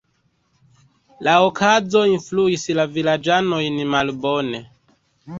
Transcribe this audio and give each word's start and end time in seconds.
La 1.27 1.33
okazo 1.49 2.01
influis 2.11 2.65
la 2.79 2.85
vilaĝanojn 2.95 3.77
malbone. 3.97 4.63